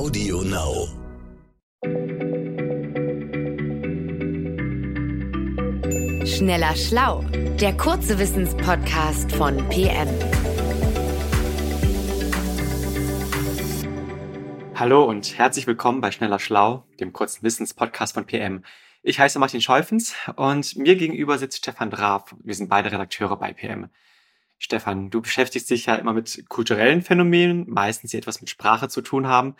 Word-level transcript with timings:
Audio 0.00 0.40
Now. 0.40 0.88
Schneller 6.24 6.74
Schlau, 6.74 7.22
der 7.60 7.76
kurze 7.76 8.18
Wissenspodcast 8.18 9.30
von 9.32 9.58
PM. 9.68 10.08
Hallo 14.74 15.04
und 15.04 15.36
herzlich 15.36 15.66
willkommen 15.66 16.00
bei 16.00 16.10
Schneller 16.10 16.38
Schlau, 16.38 16.86
dem 16.98 17.12
kurzen 17.12 17.42
Wissenspodcast 17.42 18.14
von 18.14 18.24
PM. 18.24 18.64
Ich 19.02 19.20
heiße 19.20 19.38
Martin 19.38 19.60
Schäufens 19.60 20.14
und 20.36 20.76
mir 20.76 20.96
gegenüber 20.96 21.36
sitzt 21.36 21.58
Stefan 21.58 21.90
Draf. 21.90 22.34
Wir 22.42 22.54
sind 22.54 22.70
beide 22.70 22.90
Redakteure 22.90 23.36
bei 23.36 23.52
PM. 23.52 23.90
Stefan, 24.58 25.10
du 25.10 25.20
beschäftigst 25.20 25.68
dich 25.68 25.84
ja 25.84 25.96
immer 25.96 26.14
mit 26.14 26.46
kulturellen 26.48 27.02
Phänomenen, 27.02 27.68
meistens 27.68 28.12
die 28.12 28.16
etwas 28.16 28.40
mit 28.40 28.48
Sprache 28.48 28.88
zu 28.88 29.02
tun 29.02 29.26
haben. 29.26 29.56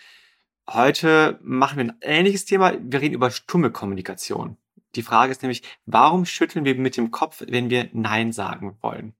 Heute 0.73 1.41
machen 1.43 1.79
wir 1.79 1.85
ein 1.85 1.97
ähnliches 2.01 2.45
Thema. 2.45 2.75
Wir 2.81 3.01
reden 3.01 3.15
über 3.15 3.33
stumme 3.33 3.73
Kommunikation. 3.73 4.57
Die 4.95 5.03
Frage 5.03 5.33
ist 5.33 5.43
nämlich, 5.43 5.63
warum 5.85 6.25
schütteln 6.25 6.65
wir 6.65 6.77
mit 6.77 6.97
dem 6.97 7.11
Kopf, 7.11 7.43
wenn 7.45 7.71
wir 7.71 7.89
Nein 7.93 8.31
sagen 8.31 8.79
wollen? 8.81 9.15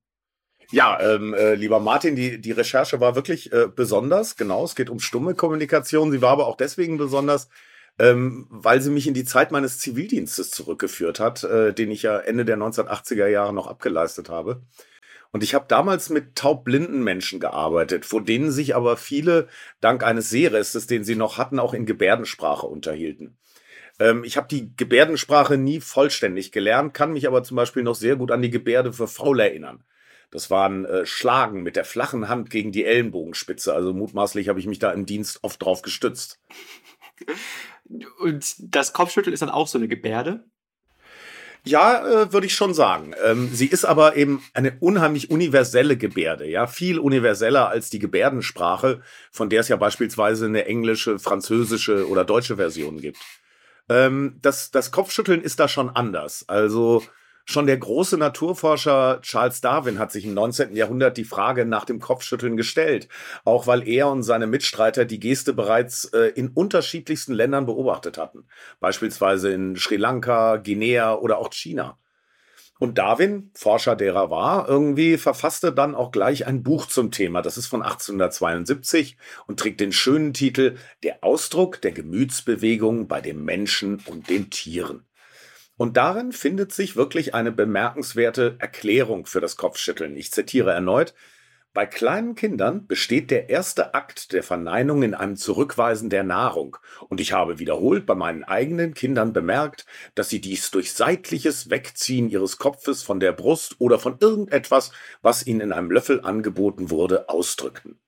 Ja, 0.71 1.01
ähm, 1.01 1.35
äh, 1.35 1.55
lieber 1.55 1.81
Martin, 1.81 2.15
die, 2.15 2.41
die 2.41 2.53
Recherche 2.53 3.01
war 3.01 3.17
wirklich 3.17 3.53
äh, 3.53 3.67
besonders. 3.67 4.37
Genau, 4.37 4.63
es 4.63 4.77
geht 4.77 4.91
um 4.91 5.01
stumme 5.01 5.35
Kommunikation. 5.35 6.13
Sie 6.13 6.23
war 6.23 6.31
aber 6.31 6.47
auch 6.47 6.57
deswegen 6.57 6.99
besonders, 6.99 7.49
ähm, 7.99 8.47
weil 8.49 8.81
sie 8.81 8.91
mich 8.91 9.09
in 9.09 9.15
die 9.15 9.25
Zeit 9.25 9.51
meines 9.51 9.81
Zivildienstes 9.81 10.53
zurückgeführt 10.53 11.19
hat, 11.19 11.43
äh, 11.43 11.75
den 11.75 11.91
ich 11.91 12.03
ja 12.03 12.17
Ende 12.17 12.45
der 12.45 12.59
1980er 12.59 13.27
Jahre 13.27 13.53
noch 13.53 13.67
abgeleistet 13.67 14.29
habe. 14.29 14.63
Und 15.33 15.43
ich 15.45 15.55
habe 15.55 15.67
damals 15.69 16.11
mit 16.11 16.35
taubblinden 16.35 17.05
Menschen 17.05 17.39
gearbeitet, 17.39 18.05
vor 18.05 18.23
denen 18.23 18.51
sich 18.51 18.75
aber 18.75 18.97
viele 18.97 19.49
dank 19.81 20.03
eines 20.03 20.29
Sehrestes, 20.29 20.87
den 20.87 21.05
sie 21.05 21.15
noch 21.15 21.39
hatten, 21.39 21.59
auch 21.59 21.73
in 21.73 21.87
Gebärdensprache 21.87 22.67
unterhielten. 22.67 23.39
Ähm, 24.01 24.25
ich 24.25 24.37
habe 24.37 24.49
die 24.49 24.75
Gebärdensprache 24.77 25.57
nie 25.57 25.81
vollständig 25.81 26.51
gelernt, 26.51 26.95
kann 26.95 27.13
mich 27.13 27.29
aber 27.29 27.45
zum 27.45 27.57
Beispiel 27.57 27.85
noch 27.85 27.95
sehr 27.95 28.17
gut 28.17 28.33
an 28.33 28.43
die 28.43 28.51
Gebärde 28.51 28.93
für 28.93 29.07
faul 29.07 29.39
erinnern. 29.39 29.85
Das 30.31 30.51
waren 30.51 30.85
äh, 30.85 31.07
Schlagen 31.07 31.63
mit 31.63 31.77
der 31.77 31.85
flachen 31.85 32.29
Hand 32.29 32.51
gegen 32.51 32.73
die 32.73 32.85
Ellenbogenspitze. 32.85 33.75
Also 33.75 33.93
mutmaßlich 33.93 34.49
habe 34.49 34.61
ich 34.61 34.67
mich 34.67 34.79
da 34.79 34.93
im 34.93 35.07
Dienst 35.07 35.41
oft 35.43 35.63
drauf 35.63 35.83
gestützt. 35.83 36.41
Und 38.21 38.55
das 38.59 38.93
Kopfschütteln 38.93 39.35
ist 39.35 39.43
dann 39.43 39.51
auch 39.51 39.67
so 39.67 39.79
eine 39.79 39.89
Gebärde? 39.89 40.45
Ja, 41.65 42.07
äh, 42.07 42.33
würde 42.33 42.47
ich 42.47 42.55
schon 42.55 42.75
sagen. 42.75 43.15
Ähm, 43.25 43.51
sie 43.53 43.67
ist 43.67 43.85
aber 43.85 44.17
eben 44.17 44.43
eine 44.55 44.77
unheimlich 44.81 45.31
universelle 45.31 45.97
Gebärde, 45.97 46.49
ja, 46.49 46.67
viel 46.67 46.99
universeller 46.99 47.69
als 47.69 47.91
die 47.91 47.99
Gebärdensprache, 47.99 49.03
von 49.31 49.51
der 49.51 49.61
es 49.61 49.69
ja 49.69 49.77
beispielsweise 49.77 50.47
eine 50.47 50.65
englische, 50.67 51.19
französische 51.19 52.09
oder 52.09 52.25
deutsche 52.25 52.57
Version 52.57 53.01
gibt. 53.01 53.19
Ähm, 53.89 54.39
das, 54.41 54.71
das 54.71 54.91
Kopfschütteln 54.91 55.43
ist 55.43 55.61
da 55.61 55.69
schon 55.69 55.91
anders. 55.91 56.45
Also 56.49 57.03
Schon 57.51 57.67
der 57.67 57.79
große 57.79 58.17
Naturforscher 58.17 59.19
Charles 59.23 59.61
Darwin 59.61 59.99
hat 59.99 60.13
sich 60.13 60.25
im 60.25 60.35
19. 60.35 60.77
Jahrhundert 60.77 61.17
die 61.17 61.25
Frage 61.25 61.65
nach 61.65 61.85
dem 61.85 61.99
Kopfschütteln 61.99 62.57
gestellt, 62.57 63.09
auch 63.45 63.67
weil 63.67 63.89
er 63.89 64.07
und 64.07 64.23
seine 64.23 64.47
Mitstreiter 64.47 65.05
die 65.05 65.19
Geste 65.19 65.53
bereits 65.53 66.05
äh, 66.15 66.29
in 66.37 66.51
unterschiedlichsten 66.51 67.33
Ländern 67.33 67.67
beobachtet 67.67 68.19
hatten, 68.19 68.45
beispielsweise 68.79 69.53
in 69.53 69.75
Sri 69.75 69.97
Lanka, 69.97 70.59
Guinea 70.59 71.17
oder 71.17 71.39
auch 71.39 71.53
China. 71.53 71.99
Und 72.79 72.99
Darwin, 72.99 73.51
Forscher 73.55 73.97
derer 73.97 74.31
war, 74.31 74.69
irgendwie 74.69 75.19
verfasste 75.19 75.73
dann 75.73 75.97
auch 75.97 76.13
gleich 76.13 76.47
ein 76.47 76.63
Buch 76.63 76.87
zum 76.87 77.11
Thema. 77.11 77.43
Das 77.43 77.59
ist 77.59 77.67
von 77.67 77.83
1872 77.83 79.17
und 79.49 79.59
trägt 79.59 79.81
den 79.81 79.91
schönen 79.91 80.35
Titel 80.35 80.77
Der 81.03 81.25
Ausdruck 81.25 81.83
der 81.83 81.91
Gemütsbewegung 81.91 83.09
bei 83.09 83.21
dem 83.21 83.45
Menschen 83.45 84.01
und 84.07 84.31
den 84.31 84.51
Tieren. 84.51 85.05
Und 85.81 85.97
darin 85.97 86.33
findet 86.33 86.73
sich 86.73 86.95
wirklich 86.95 87.35
eine 87.35 87.53
bemerkenswerte 87.53 88.57
Erklärung 88.59 89.25
für 89.25 89.41
das 89.41 89.57
Kopfschütteln. 89.57 90.15
Ich 90.15 90.31
zitiere 90.31 90.73
erneut. 90.73 91.15
Bei 91.73 91.87
kleinen 91.87 92.35
Kindern 92.35 92.87
besteht 92.87 93.31
der 93.31 93.49
erste 93.49 93.95
Akt 93.95 94.35
der 94.35 94.43
Verneinung 94.43 95.03
in 95.03 95.15
einem 95.15 95.37
Zurückweisen 95.37 96.11
der 96.11 96.23
Nahrung. 96.23 96.77
Und 97.09 97.19
ich 97.19 97.33
habe 97.33 97.59
wiederholt 97.59 98.05
bei 98.05 98.15
meinen 98.15 98.45
eigenen 98.45 98.93
Kindern 98.93 99.33
bemerkt, 99.33 99.87
dass 100.15 100.29
sie 100.29 100.43
dies 100.43 100.71
durch 100.71 100.93
seitliches 100.93 101.71
Wegziehen 101.71 102.29
ihres 102.29 102.59
Kopfes 102.59 103.03
von 103.03 103.19
der 103.19 103.33
Brust 103.33 103.77
oder 103.79 103.99
von 103.99 104.19
irgendetwas, 104.21 104.93
was 105.23 105.47
ihnen 105.47 105.63
in 105.63 105.73
einem 105.73 105.91
Löffel 105.91 106.21
angeboten 106.21 106.91
wurde, 106.91 107.31
ausdrückten. 107.31 107.99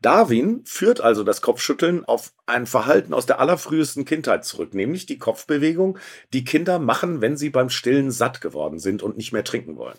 Darwin 0.00 0.62
führt 0.64 1.00
also 1.00 1.24
das 1.24 1.42
Kopfschütteln 1.42 2.04
auf 2.04 2.32
ein 2.46 2.66
Verhalten 2.66 3.12
aus 3.12 3.26
der 3.26 3.40
allerfrühesten 3.40 4.04
Kindheit 4.04 4.44
zurück, 4.44 4.72
nämlich 4.72 5.06
die 5.06 5.18
Kopfbewegung, 5.18 5.98
die 6.32 6.44
Kinder 6.44 6.78
machen, 6.78 7.20
wenn 7.20 7.36
sie 7.36 7.50
beim 7.50 7.68
Stillen 7.68 8.12
satt 8.12 8.40
geworden 8.40 8.78
sind 8.78 9.02
und 9.02 9.16
nicht 9.16 9.32
mehr 9.32 9.42
trinken 9.42 9.76
wollen. 9.76 9.98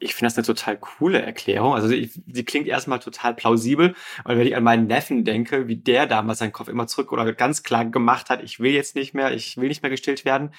Ich 0.00 0.14
finde 0.14 0.28
das 0.28 0.38
eine 0.38 0.46
total 0.46 0.78
coole 0.78 1.20
Erklärung. 1.20 1.74
Also 1.74 1.86
sie, 1.86 2.10
sie 2.26 2.44
klingt 2.44 2.66
erstmal 2.66 3.00
total 3.00 3.34
plausibel, 3.34 3.94
weil 4.24 4.38
wenn 4.38 4.46
ich 4.46 4.56
an 4.56 4.64
meinen 4.64 4.86
Neffen 4.86 5.24
denke, 5.24 5.68
wie 5.68 5.76
der 5.76 6.06
damals 6.06 6.38
seinen 6.38 6.52
Kopf 6.52 6.68
immer 6.68 6.86
zurück 6.86 7.12
oder 7.12 7.30
ganz 7.32 7.62
klar 7.62 7.84
gemacht 7.84 8.30
hat, 8.30 8.42
ich 8.42 8.60
will 8.60 8.72
jetzt 8.72 8.96
nicht 8.96 9.12
mehr, 9.14 9.32
ich 9.32 9.58
will 9.58 9.68
nicht 9.68 9.82
mehr 9.82 9.90
gestillt 9.90 10.24
werden. 10.24 10.54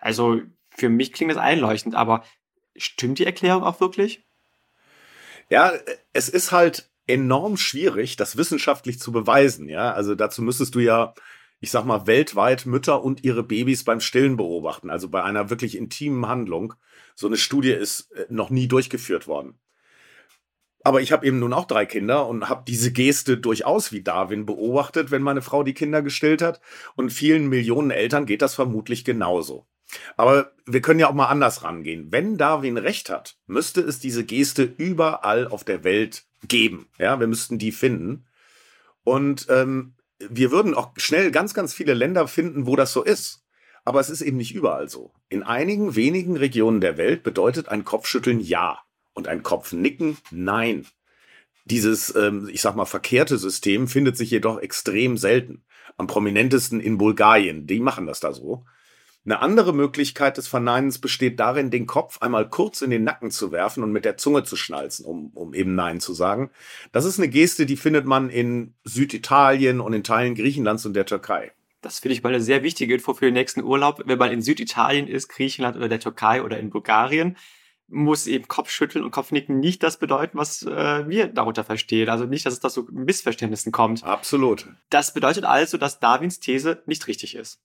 Also 0.00 0.42
für 0.70 0.88
mich 0.88 1.12
klingt 1.12 1.30
das 1.30 1.38
einleuchtend, 1.38 1.94
aber 1.94 2.24
stimmt 2.76 3.20
die 3.20 3.26
Erklärung 3.26 3.62
auch 3.62 3.80
wirklich? 3.80 4.24
Ja, 5.48 5.72
es 6.12 6.28
ist 6.28 6.50
halt 6.50 6.90
enorm 7.06 7.56
schwierig, 7.56 8.16
das 8.16 8.36
wissenschaftlich 8.36 8.98
zu 8.98 9.12
beweisen. 9.12 9.68
Ja, 9.68 9.92
also 9.92 10.14
dazu 10.14 10.42
müsstest 10.42 10.74
du 10.74 10.80
ja, 10.80 11.14
ich 11.60 11.70
sag 11.70 11.84
mal, 11.84 12.06
weltweit 12.06 12.66
Mütter 12.66 13.02
und 13.02 13.24
ihre 13.24 13.42
Babys 13.42 13.84
beim 13.84 14.00
Stillen 14.00 14.36
beobachten, 14.36 14.90
also 14.90 15.08
bei 15.08 15.22
einer 15.22 15.50
wirklich 15.50 15.76
intimen 15.76 16.26
Handlung. 16.26 16.74
So 17.14 17.26
eine 17.26 17.36
Studie 17.36 17.72
ist 17.72 18.12
äh, 18.12 18.26
noch 18.28 18.50
nie 18.50 18.68
durchgeführt 18.68 19.26
worden. 19.26 19.58
Aber 20.86 21.00
ich 21.00 21.12
habe 21.12 21.26
eben 21.26 21.38
nun 21.38 21.54
auch 21.54 21.64
drei 21.66 21.86
Kinder 21.86 22.28
und 22.28 22.50
habe 22.50 22.64
diese 22.68 22.92
Geste 22.92 23.38
durchaus 23.38 23.90
wie 23.90 24.02
Darwin 24.02 24.44
beobachtet, 24.44 25.10
wenn 25.10 25.22
meine 25.22 25.40
Frau 25.40 25.62
die 25.62 25.72
Kinder 25.72 26.02
gestillt 26.02 26.42
hat. 26.42 26.60
Und 26.94 27.10
vielen 27.10 27.48
Millionen 27.48 27.90
Eltern 27.90 28.26
geht 28.26 28.42
das 28.42 28.54
vermutlich 28.54 29.02
genauso. 29.02 29.66
Aber 30.16 30.52
wir 30.66 30.82
können 30.82 31.00
ja 31.00 31.08
auch 31.08 31.14
mal 31.14 31.28
anders 31.28 31.62
rangehen. 31.62 32.12
Wenn 32.12 32.36
Darwin 32.36 32.76
recht 32.76 33.08
hat, 33.08 33.38
müsste 33.46 33.80
es 33.80 33.98
diese 33.98 34.24
Geste 34.24 34.62
überall 34.62 35.48
auf 35.48 35.64
der 35.64 35.84
Welt 35.84 36.26
geben. 36.48 36.86
Ja, 36.98 37.20
wir 37.20 37.26
müssten 37.26 37.58
die 37.58 37.72
finden. 37.72 38.26
Und 39.02 39.46
ähm, 39.50 39.94
wir 40.18 40.50
würden 40.50 40.74
auch 40.74 40.92
schnell 40.96 41.30
ganz, 41.30 41.54
ganz 41.54 41.74
viele 41.74 41.94
Länder 41.94 42.28
finden, 42.28 42.66
wo 42.66 42.76
das 42.76 42.92
so 42.92 43.02
ist. 43.02 43.44
Aber 43.84 44.00
es 44.00 44.08
ist 44.08 44.22
eben 44.22 44.38
nicht 44.38 44.54
überall 44.54 44.88
so. 44.88 45.12
In 45.28 45.42
einigen 45.42 45.94
wenigen 45.94 46.36
Regionen 46.36 46.80
der 46.80 46.96
Welt 46.96 47.22
bedeutet 47.22 47.68
ein 47.68 47.84
Kopfschütteln 47.84 48.40
Ja 48.40 48.78
und 49.12 49.28
ein 49.28 49.42
Kopfnicken 49.42 50.16
Nein. 50.30 50.86
Dieses, 51.66 52.14
ähm, 52.14 52.48
ich 52.50 52.60
sag 52.60 52.76
mal, 52.76 52.84
verkehrte 52.86 53.38
System 53.38 53.88
findet 53.88 54.16
sich 54.16 54.30
jedoch 54.30 54.58
extrem 54.58 55.16
selten. 55.16 55.64
Am 55.96 56.06
prominentesten 56.06 56.80
in 56.80 56.98
Bulgarien. 56.98 57.66
Die 57.66 57.80
machen 57.80 58.06
das 58.06 58.20
da 58.20 58.32
so. 58.32 58.64
Eine 59.26 59.40
andere 59.40 59.72
Möglichkeit 59.72 60.36
des 60.36 60.48
Verneinens 60.48 60.98
besteht 60.98 61.40
darin, 61.40 61.70
den 61.70 61.86
Kopf 61.86 62.20
einmal 62.20 62.48
kurz 62.48 62.82
in 62.82 62.90
den 62.90 63.04
Nacken 63.04 63.30
zu 63.30 63.52
werfen 63.52 63.82
und 63.82 63.90
mit 63.90 64.04
der 64.04 64.18
Zunge 64.18 64.44
zu 64.44 64.54
schnalzen, 64.54 65.06
um, 65.06 65.30
um 65.34 65.54
eben 65.54 65.74
Nein 65.74 66.00
zu 66.00 66.12
sagen. 66.12 66.50
Das 66.92 67.06
ist 67.06 67.18
eine 67.18 67.28
Geste, 67.28 67.64
die 67.64 67.76
findet 67.76 68.04
man 68.04 68.28
in 68.28 68.74
Süditalien 68.84 69.80
und 69.80 69.94
in 69.94 70.04
Teilen 70.04 70.34
Griechenlands 70.34 70.84
und 70.84 70.92
der 70.92 71.06
Türkei. 71.06 71.52
Das 71.80 72.00
finde 72.00 72.14
ich 72.14 72.22
mal 72.22 72.30
eine 72.30 72.42
sehr 72.42 72.62
wichtige 72.62 72.94
Info 72.94 73.14
für 73.14 73.24
den 73.24 73.34
nächsten 73.34 73.62
Urlaub. 73.62 74.02
Wenn 74.04 74.18
man 74.18 74.30
in 74.30 74.42
Süditalien 74.42 75.06
ist, 75.06 75.28
Griechenland 75.28 75.76
oder 75.76 75.88
der 75.88 76.00
Türkei 76.00 76.42
oder 76.42 76.58
in 76.58 76.68
Bulgarien, 76.68 77.38
muss 77.88 78.26
eben 78.26 78.48
Kopfschütteln 78.48 79.04
und 79.04 79.10
Kopfnicken 79.10 79.58
nicht 79.58 79.82
das 79.82 79.98
bedeuten, 79.98 80.36
was 80.36 80.62
äh, 80.62 81.08
wir 81.08 81.28
darunter 81.28 81.64
verstehen. 81.64 82.10
Also 82.10 82.24
nicht, 82.24 82.44
dass 82.44 82.54
es 82.54 82.60
da 82.60 82.68
so 82.68 82.86
Missverständnissen 82.90 83.72
kommt. 83.72 84.04
Absolut. 84.04 84.68
Das 84.90 85.14
bedeutet 85.14 85.44
also, 85.44 85.78
dass 85.78 86.00
Darwins 86.00 86.40
These 86.40 86.82
nicht 86.86 87.06
richtig 87.06 87.34
ist. 87.34 87.60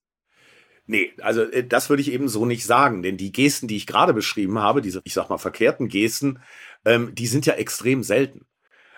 Nee, 0.89 1.13
also 1.21 1.43
äh, 1.43 1.63
das 1.63 1.91
würde 1.91 2.01
ich 2.01 2.11
eben 2.11 2.27
so 2.27 2.47
nicht 2.47 2.65
sagen, 2.65 3.03
denn 3.03 3.15
die 3.15 3.31
Gesten, 3.31 3.67
die 3.67 3.77
ich 3.77 3.85
gerade 3.85 4.11
beschrieben 4.11 4.57
habe, 4.57 4.81
diese, 4.81 5.01
ich 5.03 5.13
sag 5.13 5.29
mal, 5.29 5.37
verkehrten 5.37 5.87
Gesten, 5.87 6.39
ähm, 6.83 7.13
die 7.13 7.27
sind 7.27 7.45
ja 7.45 7.53
extrem 7.53 8.01
selten. 8.01 8.47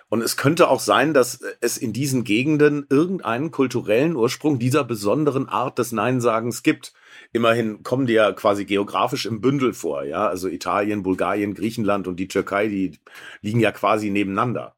Und 0.07 0.21
es 0.21 0.37
könnte 0.37 0.69
auch 0.69 0.79
sein, 0.79 1.13
dass 1.13 1.41
es 1.59 1.77
in 1.77 1.91
diesen 1.91 2.23
Gegenden 2.23 2.85
irgendeinen 2.89 3.51
kulturellen 3.51 4.15
Ursprung 4.15 4.57
dieser 4.57 4.85
besonderen 4.85 5.49
Art 5.49 5.79
des 5.79 5.91
Neinsagens 5.91 6.63
gibt. 6.63 6.93
Immerhin 7.33 7.83
kommen 7.83 8.05
die 8.05 8.13
ja 8.13 8.31
quasi 8.31 8.63
geografisch 8.63 9.25
im 9.25 9.41
Bündel 9.41 9.73
vor, 9.73 10.05
ja. 10.05 10.29
Also 10.29 10.47
Italien, 10.47 11.03
Bulgarien, 11.03 11.55
Griechenland 11.55 12.07
und 12.07 12.15
die 12.21 12.29
Türkei, 12.29 12.69
die 12.69 12.99
liegen 13.41 13.59
ja 13.59 13.73
quasi 13.73 14.11
nebeneinander. 14.11 14.77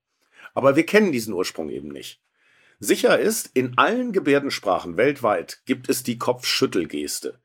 Aber 0.56 0.75
wir 0.75 0.86
kennen 0.86 1.12
diesen 1.12 1.36
Ursprung 1.36 1.69
eben 1.69 1.89
nicht. 1.89 2.24
Sicher 2.84 3.18
ist, 3.18 3.50
in 3.54 3.78
allen 3.78 4.12
Gebärdensprachen 4.12 4.98
weltweit 4.98 5.62
gibt 5.66 5.90
es 5.90 6.04
die 6.04 6.18
Kopfschüttelgeste. 6.18 7.40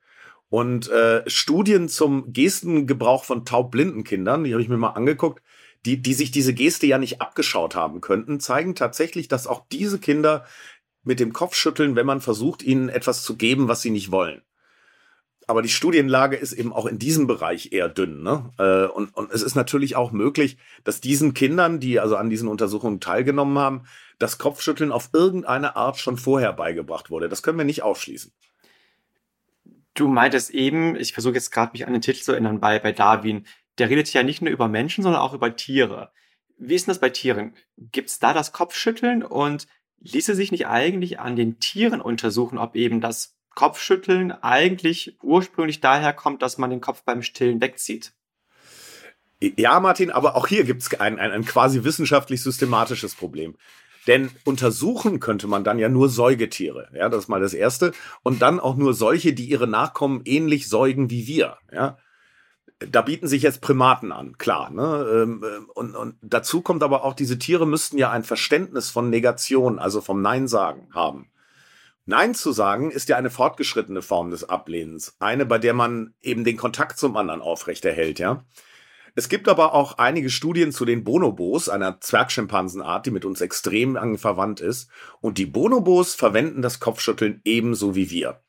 Und 0.51 0.91
äh, 0.91 1.23
Studien 1.29 1.89
zum 1.89 2.33
Gestengebrauch 2.33 3.25
von 3.25 3.45
taubblinden 3.45 4.03
Kindern, 4.03 4.45
die 4.45 4.53
habe 4.53 4.63
ich 4.63 4.69
mir 4.69 4.79
mal 4.79 4.91
angeguckt, 4.91 5.43
die, 5.85 6.03
die 6.03 6.15
sich 6.15 6.31
diese 6.31 6.55
Geste 6.55 6.87
ja 6.87 6.99
nicht 6.99 7.21
abgeschaut 7.21 7.77
haben 7.77 8.01
könnten, 8.01 8.41
zeigen 8.41 8.75
tatsächlich, 8.75 9.29
dass 9.29 9.47
auch 9.47 9.67
diese 9.71 10.01
Kinder 10.01 10.45
mit 11.05 11.21
dem 11.21 11.33
Kopf 11.33 11.55
schütteln, 11.55 11.95
wenn 11.95 12.07
man 12.07 12.21
versucht, 12.21 12.63
ihnen 12.63 12.89
etwas 12.89 13.23
zu 13.23 13.37
geben, 13.37 13.69
was 13.69 13.81
sie 13.81 13.91
nicht 13.91 14.11
wollen. 14.11 14.43
Aber 15.47 15.63
die 15.63 15.71
Studienlage 15.71 16.37
ist 16.37 16.53
eben 16.53 16.75
auch 16.75 16.85
in 16.85 16.99
diesem 16.99 17.27
Bereich 17.27 17.73
eher 17.73 17.89
dünn. 17.89 18.23
Ne? 18.23 18.51
Äh, 18.59 18.93
und, 18.93 19.17
und 19.17 19.33
es 19.33 19.43
ist 19.43 19.55
natürlich 19.55 19.97
auch 19.97 20.13
möglich, 20.13 20.59
dass 20.85 21.01
diesen 21.01 21.33
Kindern, 21.33 21.81
die 21.81 22.01
also 22.01 22.17
an 22.17 22.29
diesen 22.29 22.49
Untersuchungen 22.49 23.01
teilgenommen 23.01 23.59
haben, 23.59 23.85
das 24.19 24.39
Kopfschütteln 24.39 24.93
auf 24.93 25.11
irgendeine 25.13 25.77
Art 25.77 25.99
schon 25.99 26.17
vorher 26.17 26.53
beigebracht 26.53 27.11
wurde. 27.11 27.29
Das 27.29 27.43
können 27.43 27.59
wir 27.59 27.65
nicht 27.65 27.83
ausschließen. 27.83 28.33
Du 29.95 30.09
meintest 30.09 30.51
eben, 30.51 30.97
ich 30.97 31.13
versuche 31.13 31.35
jetzt 31.35 31.51
gerade 31.51 31.73
mich 31.73 31.87
an 31.87 31.93
den 31.93 32.03
Titel 32.03 32.23
zu 32.23 32.33
erinnern, 32.33 32.61
bei, 32.61 32.79
bei 32.79 32.93
Darwin, 32.93 33.47
der 33.79 33.91
redet 33.91 34.13
ja 34.13 34.23
nicht 34.23 34.43
nur 34.43 34.53
über 34.53 34.69
Menschen, 34.69 35.03
sondern 35.03 35.21
auch 35.21 35.35
über 35.35 35.55
Tiere. 35.55 36.13
Wie 36.57 36.75
ist 36.75 36.87
denn 36.87 36.93
das 36.93 37.01
bei 37.01 37.11
Tieren? 37.11 37.55
Gibt 37.77 38.11
es 38.11 38.19
da 38.19 38.35
das 38.35 38.53
Kopfschütteln 38.53 39.23
und 39.23 39.67
ließe 40.01 40.35
sich 40.35 40.53
nicht 40.53 40.67
eigentlich 40.67 41.21
an 41.21 41.37
den 41.37 41.61
Tieren 41.61 42.01
untersuchen, 42.01 42.59
ob 42.59 42.75
eben 42.75 43.01
das 43.01 43.37
Kopfschütteln 43.55 44.33
eigentlich 44.33 45.19
ursprünglich 45.23 45.81
daher 45.81 46.13
kommt, 46.13 46.43
dass 46.43 46.59
man 46.59 46.71
den 46.71 46.81
Kopf 46.81 47.03
beim 47.03 47.23
Stillen 47.23 47.61
wegzieht? 47.61 48.13
Ja, 49.41 49.79
Martin, 49.79 50.11
aber 50.11 50.35
auch 50.35 50.49
hier 50.49 50.65
gibt 50.65 50.83
es 50.83 51.01
ein, 51.01 51.19
ein, 51.19 51.31
ein 51.31 51.45
quasi 51.45 51.85
wissenschaftlich 51.85 52.43
systematisches 52.43 53.15
Problem. 53.15 53.57
Denn 54.09 54.31
untersuchen 54.45 55.21
könnte 55.21 55.47
man 55.47 55.63
dann 55.63 55.79
ja 55.79 55.89
nur 55.89 56.09
Säugetiere. 56.09 56.89
Ja, 56.95 57.09
das 57.09 57.25
ist 57.25 57.29
mal 57.29 57.41
das 57.41 57.55
Erste. 57.55 57.93
Und 58.23 58.43
dann 58.43 58.59
auch 58.59 58.75
nur 58.75 58.95
solche, 58.95 59.35
die 59.35 59.45
ihre 59.45 59.69
Nachkommen 59.69 60.23
ähnlich 60.25 60.69
säugen 60.69 61.11
wie 61.11 61.27
wir. 61.27 61.59
Ja, 61.71 61.99
da 62.81 63.03
bieten 63.03 63.29
sich 63.29 63.43
jetzt 63.43 63.61
Primaten 63.61 64.13
an, 64.13 64.39
klar. 64.39 64.71
Ne? 64.71 65.07
Ähm, 65.13 65.45
ähm, 65.45 65.71
und, 65.75 65.95
und 65.95 66.17
dazu 66.23 66.63
kommt 66.63 66.83
aber 66.83 67.05
auch, 67.05 67.15
diese 67.15 67.39
Tiere 67.39 67.67
müssten 67.67 67.99
ja 67.99 68.11
ein 68.11 68.25
Verständnis 68.25 68.91
von 68.91 69.11
Negation, 69.11 69.79
also 69.79 70.01
vom 70.01 70.23
Nein 70.23 70.49
sagen, 70.49 70.89
haben. 70.95 71.31
Nein 72.07 72.35
zu 72.35 72.53
sagen 72.53 72.91
ist 72.91 73.11
ja 73.11 73.17
eine 73.17 73.31
fortgeschrittene 73.31 74.01
Form 74.01 74.31
des 74.31 74.49
Ablehnens. 74.49 75.17
Eine, 75.19 75.45
bei 75.45 75.59
der 75.59 75.75
man 75.75 76.15
eben 76.23 76.45
den 76.45 76.57
Kontakt 76.57 76.99
zum 76.99 77.17
anderen 77.17 77.43
aufrechterhält, 77.43 78.19
ja. 78.19 78.45
Es 79.15 79.29
gibt 79.29 79.49
aber 79.49 79.75
auch 79.75 79.99
einige 79.99 80.31
Studien 80.31 80.73
zu 80.73 80.85
den 80.85 81.05
Bonobos, 81.05 81.69
einer 81.69 82.01
Zwergschimpansenart, 82.01 83.07
die 83.07 83.11
mit 83.11 83.25
uns 83.25 83.41
extrem 83.41 83.97
eng 83.97 84.19
verwandt 84.19 84.61
ist. 84.61 84.91
Und 85.21 85.39
die 85.39 85.47
Bonobos 85.47 86.15
verwenden 86.15 86.63
das 86.63 86.81
Kopfschütteln 86.81 87.41
ebenso 87.45 87.95
wie 87.95 88.11
wir. 88.11 88.43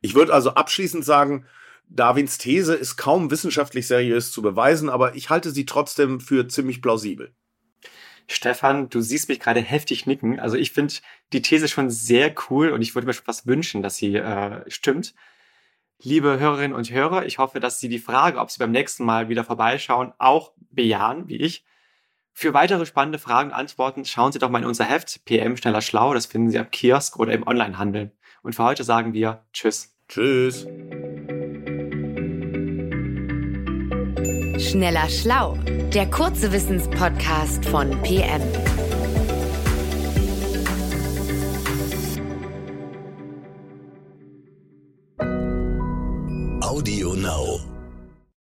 Ich 0.00 0.14
würde 0.14 0.32
also 0.32 0.54
abschließend 0.54 1.04
sagen, 1.04 1.46
Darwins 1.88 2.38
These 2.38 2.74
ist 2.74 2.96
kaum 2.96 3.30
wissenschaftlich 3.30 3.86
seriös 3.86 4.32
zu 4.32 4.42
beweisen, 4.42 4.88
aber 4.88 5.14
ich 5.14 5.30
halte 5.30 5.50
sie 5.50 5.66
trotzdem 5.66 6.20
für 6.20 6.48
ziemlich 6.48 6.80
plausibel. 6.80 7.34
Stefan, 8.28 8.88
du 8.88 9.00
siehst 9.00 9.28
mich 9.28 9.40
gerade 9.40 9.60
heftig 9.60 10.06
nicken. 10.06 10.40
Also 10.40 10.56
ich 10.56 10.72
finde 10.72 10.94
die 11.32 11.42
These 11.42 11.68
schon 11.68 11.90
sehr 11.90 12.34
cool 12.48 12.70
und 12.70 12.80
ich 12.80 12.94
würde 12.94 13.06
mir 13.06 13.12
schon 13.12 13.26
was 13.26 13.46
wünschen, 13.46 13.82
dass 13.82 13.96
sie 13.96 14.16
äh, 14.16 14.62
stimmt. 14.70 15.14
Liebe 16.04 16.40
Hörerinnen 16.40 16.76
und 16.76 16.90
Hörer, 16.90 17.26
ich 17.26 17.38
hoffe, 17.38 17.60
dass 17.60 17.78
Sie 17.78 17.88
die 17.88 18.00
Frage, 18.00 18.40
ob 18.40 18.50
Sie 18.50 18.58
beim 18.58 18.72
nächsten 18.72 19.04
Mal 19.04 19.28
wieder 19.28 19.44
vorbeischauen, 19.44 20.12
auch 20.18 20.50
bejahen, 20.70 21.28
wie 21.28 21.36
ich. 21.36 21.64
Für 22.32 22.52
weitere 22.54 22.86
spannende 22.86 23.20
Fragen 23.20 23.50
und 23.50 23.54
Antworten 23.54 24.04
schauen 24.04 24.32
Sie 24.32 24.40
doch 24.40 24.50
mal 24.50 24.58
in 24.58 24.64
unser 24.64 24.84
Heft 24.84 25.24
PM 25.24 25.56
Schneller 25.56 25.80
Schlau. 25.80 26.12
Das 26.12 26.26
finden 26.26 26.50
Sie 26.50 26.58
am 26.58 26.70
Kiosk 26.72 27.20
oder 27.20 27.32
im 27.32 27.46
Onlinehandel. 27.46 28.10
Und 28.42 28.56
für 28.56 28.64
heute 28.64 28.82
sagen 28.82 29.12
wir 29.12 29.44
Tschüss. 29.52 29.94
Tschüss. 30.08 30.66
Schneller 34.58 35.08
Schlau, 35.08 35.56
der 35.94 36.10
kurze 36.10 36.52
Wissenspodcast 36.52 37.64
von 37.66 37.90
PM. 38.02 38.42